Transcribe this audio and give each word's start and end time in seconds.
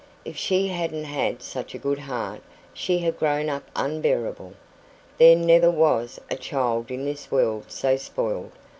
If 0.25 0.35
she 0.35 0.69
hadn't 0.69 1.03
had 1.03 1.43
such 1.43 1.75
a 1.75 1.77
good 1.77 1.99
heart, 1.99 2.41
she'd 2.73 3.01
have 3.03 3.19
grown 3.19 3.49
up 3.51 3.69
unbearable. 3.75 4.53
There 5.19 5.35
never 5.35 5.69
was 5.69 6.19
a 6.27 6.37
child 6.37 6.89
in 6.89 7.05
this 7.05 7.29
world 7.29 7.65
so 7.69 7.97
spoiled. 7.97 8.51